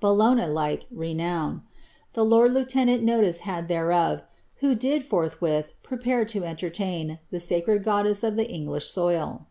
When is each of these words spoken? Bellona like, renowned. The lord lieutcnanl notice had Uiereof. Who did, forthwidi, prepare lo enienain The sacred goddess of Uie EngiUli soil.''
Bellona 0.00 0.46
like, 0.46 0.86
renowned. 0.92 1.62
The 2.12 2.24
lord 2.24 2.52
lieutcnanl 2.52 3.00
notice 3.02 3.40
had 3.40 3.68
Uiereof. 3.68 4.22
Who 4.58 4.76
did, 4.76 5.02
forthwidi, 5.02 5.72
prepare 5.82 6.20
lo 6.20 6.26
enienain 6.42 7.18
The 7.32 7.40
sacred 7.40 7.82
goddess 7.82 8.22
of 8.22 8.34
Uie 8.34 8.48
EngiUli 8.48 8.82
soil.'' 8.84 9.48